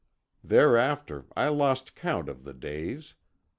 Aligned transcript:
Thereafter 0.43 1.25
I 1.37 1.49
lost 1.49 1.93
count 1.93 2.27
of 2.27 2.43
the 2.43 2.55
days. 2.55 3.13